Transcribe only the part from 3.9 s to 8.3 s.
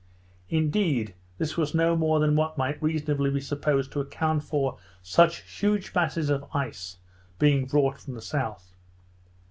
to account for such huge masses of ice being brought from the